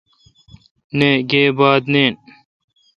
[0.97, 2.13] نہ گیب بات نین۔